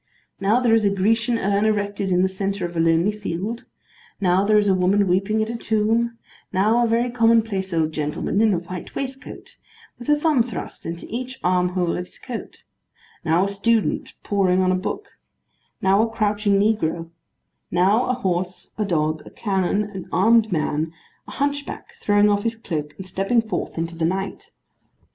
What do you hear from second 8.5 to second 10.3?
a white waistcoat, with a